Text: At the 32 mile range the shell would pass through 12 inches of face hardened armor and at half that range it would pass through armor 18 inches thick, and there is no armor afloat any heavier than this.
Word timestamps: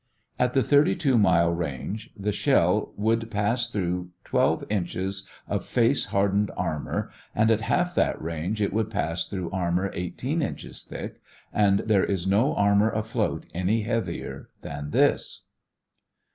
At 0.39 0.55
the 0.55 0.63
32 0.63 1.15
mile 1.19 1.51
range 1.53 2.09
the 2.17 2.31
shell 2.31 2.91
would 2.97 3.29
pass 3.29 3.69
through 3.69 4.09
12 4.23 4.63
inches 4.67 5.29
of 5.47 5.63
face 5.63 6.05
hardened 6.05 6.49
armor 6.57 7.11
and 7.35 7.51
at 7.51 7.61
half 7.61 7.93
that 7.93 8.19
range 8.19 8.63
it 8.63 8.73
would 8.73 8.89
pass 8.89 9.27
through 9.27 9.51
armor 9.51 9.91
18 9.93 10.41
inches 10.41 10.83
thick, 10.85 11.21
and 11.53 11.81
there 11.81 12.03
is 12.03 12.25
no 12.25 12.55
armor 12.55 12.89
afloat 12.89 13.45
any 13.53 13.83
heavier 13.83 14.49
than 14.63 14.89
this. 14.89 15.43